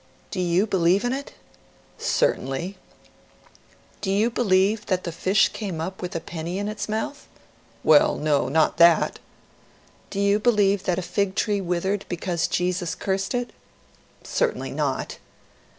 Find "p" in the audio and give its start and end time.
0.31-0.39, 2.69-2.75, 9.13-9.21